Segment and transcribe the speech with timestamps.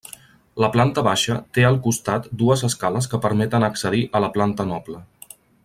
[0.63, 5.05] La planta baixa té al costat dues escales que permeten accedir a la planta noble.